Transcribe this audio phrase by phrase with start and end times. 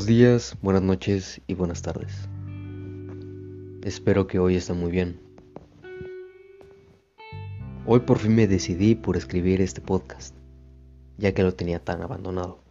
[0.00, 2.26] Buenos días, buenas noches y buenas tardes.
[3.82, 5.20] Espero que hoy estén muy bien.
[7.84, 10.34] Hoy por fin me decidí por escribir este podcast,
[11.18, 12.62] ya que lo tenía tan abandonado.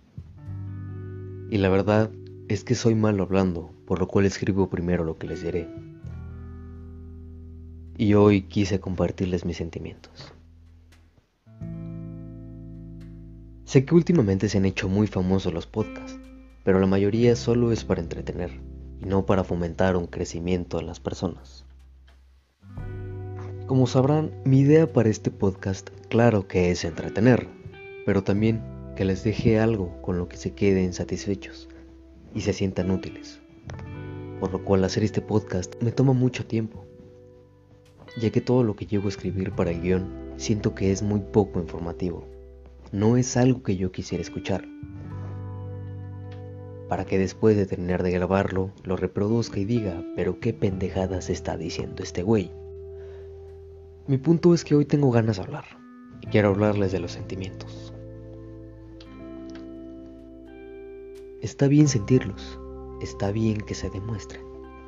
[1.51, 2.09] Y la verdad
[2.47, 5.67] es que soy malo hablando, por lo cual escribo primero lo que les diré.
[7.95, 10.33] Y hoy quise compartirles mis sentimientos.
[13.65, 16.19] Sé que últimamente se han hecho muy famosos los podcasts
[16.69, 18.51] pero la mayoría solo es para entretener
[19.01, 21.65] y no para fomentar un crecimiento en las personas.
[23.65, 27.47] Como sabrán, mi idea para este podcast claro que es entretener,
[28.05, 28.61] pero también
[28.95, 31.69] que les deje algo con lo que se queden satisfechos
[32.35, 33.39] y se sientan útiles.
[34.39, 36.85] Por lo cual hacer este podcast me toma mucho tiempo,
[38.21, 41.21] ya que todo lo que llego a escribir para el guion siento que es muy
[41.21, 42.27] poco informativo.
[42.91, 44.67] No es algo que yo quisiera escuchar
[46.89, 51.55] para que después de terminar de grabarlo lo reproduzca y diga, pero qué pendejadas está
[51.55, 52.51] diciendo este güey.
[54.07, 55.65] Mi punto es que hoy tengo ganas de hablar
[56.19, 57.93] y quiero hablarles de los sentimientos.
[61.41, 62.59] Está bien sentirlos,
[63.01, 64.41] está bien que se demuestren,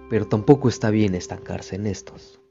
[0.09, 2.41] pero tampoco está bien estancarse en estos.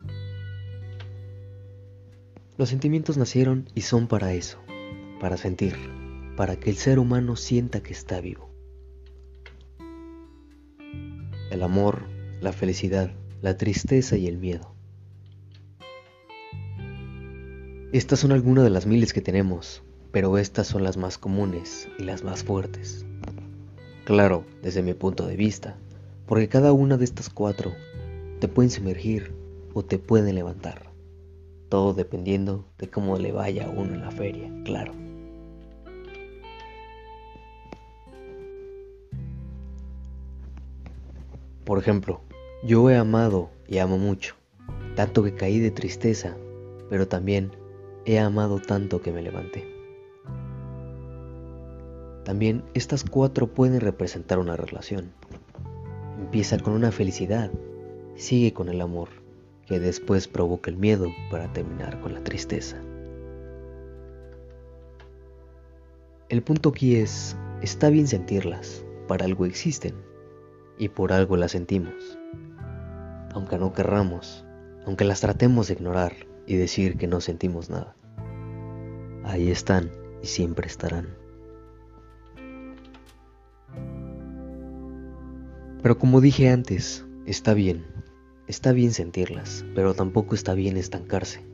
[2.57, 4.59] Los sentimientos nacieron y son para eso,
[5.21, 5.75] para sentir,
[6.37, 8.50] para que el ser humano sienta que está vivo
[11.51, 12.05] el amor,
[12.41, 13.11] la felicidad,
[13.43, 14.75] la tristeza y el miedo.
[17.93, 22.05] Estas son algunas de las miles que tenemos, pero estas son las más comunes y
[22.05, 23.05] las más fuertes.
[24.05, 25.77] Claro, desde mi punto de vista,
[26.27, 27.73] porque cada una de estas cuatro
[28.41, 29.35] te pueden sumergir
[29.75, 30.91] o te pueden levantar,
[31.69, 35.10] todo dependiendo de cómo le vaya a uno en la feria, claro.
[41.65, 42.21] Por ejemplo,
[42.63, 44.35] yo he amado y amo mucho,
[44.97, 46.37] tanto que caí de tristeza,
[46.89, 47.53] pero también
[48.07, 49.65] he amado tanto que me levanté.
[52.25, 55.13] También estas cuatro pueden representar una relación.
[56.19, 57.51] Empieza con una felicidad,
[58.17, 59.09] sigue con el amor,
[59.67, 62.77] que después provoca el miedo para terminar con la tristeza.
[66.29, 70.10] El punto aquí es, está bien sentirlas, para algo existen
[70.81, 72.19] y por algo las sentimos.
[73.35, 74.47] Aunque no querramos,
[74.87, 76.15] aunque las tratemos de ignorar
[76.47, 77.95] y decir que no sentimos nada.
[79.23, 79.91] Ahí están
[80.23, 81.09] y siempre estarán.
[85.83, 87.85] Pero como dije antes, está bien,
[88.49, 91.45] está bien sentirlas, pero tampoco está bien estancarse.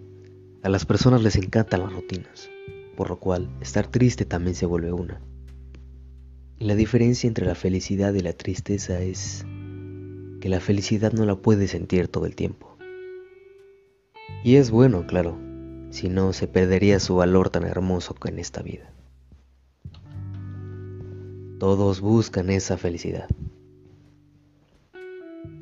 [0.63, 2.49] A las personas les encantan las rutinas,
[2.97, 5.21] por lo cual estar triste también se vuelve una.
[6.59, 9.45] La diferencia entre la felicidad y la tristeza es
[10.41, 12.79] que la felicidad no la puedes sentir todo el tiempo.
[14.43, 15.37] Y es bueno, claro,
[15.91, 18.91] si no se perdería su valor tan hermoso en esta vida.
[21.59, 23.29] Todos buscan esa felicidad.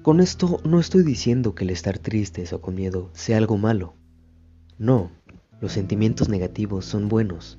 [0.02, 3.94] Con esto no estoy diciendo que el estar tristes o con miedo sea algo malo.
[4.78, 5.10] No,
[5.60, 7.58] los sentimientos negativos son buenos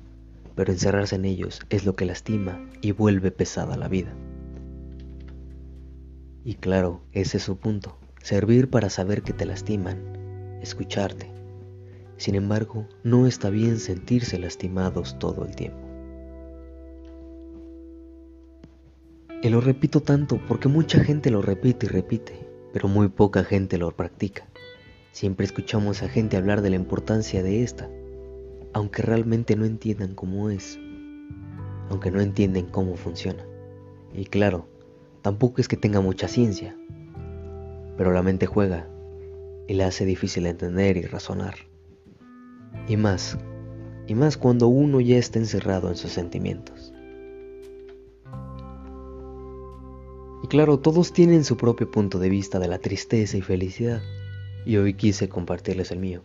[0.56, 4.12] pero encerrarse en ellos es lo que lastima y vuelve pesada la vida.
[6.44, 9.98] Y claro, ese es su punto, servir para saber que te lastiman,
[10.62, 11.30] escucharte.
[12.16, 15.86] Sin embargo, no está bien sentirse lastimados todo el tiempo.
[19.42, 23.76] Y lo repito tanto porque mucha gente lo repite y repite, pero muy poca gente
[23.76, 24.46] lo practica.
[25.12, 27.88] Siempre escuchamos a gente hablar de la importancia de esta,
[28.76, 30.78] aunque realmente no entiendan cómo es,
[31.88, 33.42] aunque no entienden cómo funciona.
[34.12, 34.68] Y claro,
[35.22, 36.76] tampoco es que tenga mucha ciencia,
[37.96, 38.86] pero la mente juega
[39.66, 41.54] y la hace difícil entender y razonar.
[42.86, 43.38] Y más,
[44.06, 46.92] y más cuando uno ya está encerrado en sus sentimientos.
[50.42, 54.02] Y claro, todos tienen su propio punto de vista de la tristeza y felicidad,
[54.66, 56.24] y hoy quise compartirles el mío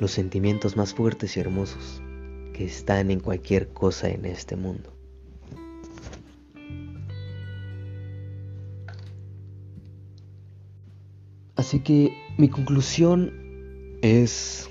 [0.00, 2.02] los sentimientos más fuertes y hermosos
[2.52, 4.92] que están en cualquier cosa en este mundo.
[11.54, 13.32] Así que mi conclusión
[14.02, 14.68] es,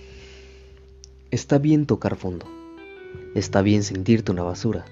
[1.32, 2.46] está bien tocar fondo,
[3.34, 4.86] está bien sentirte una basura,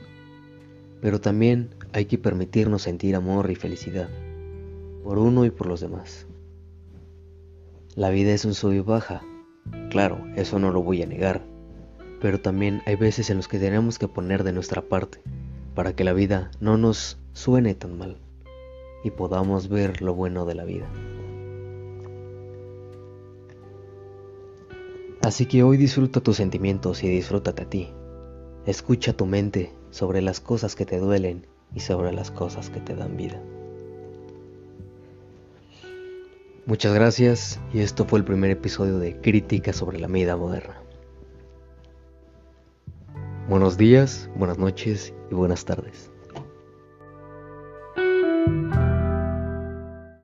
[1.02, 4.10] pero también hay que permitirnos sentir amor y felicidad,
[5.04, 6.26] por uno y por los demás.
[7.96, 9.22] La vida es un sub y baja,
[9.94, 11.44] Claro, eso no lo voy a negar,
[12.20, 15.20] pero también hay veces en los que tenemos que poner de nuestra parte
[15.76, 18.18] para que la vida no nos suene tan mal
[19.04, 20.90] y podamos ver lo bueno de la vida.
[25.22, 27.90] Así que hoy disfruta tus sentimientos y disfrútate a ti.
[28.66, 32.96] Escucha tu mente sobre las cosas que te duelen y sobre las cosas que te
[32.96, 33.40] dan vida.
[36.66, 40.82] Muchas gracias y esto fue el primer episodio de Crítica sobre la vida moderna.
[43.50, 46.13] Buenos días, buenas noches y buenas tardes.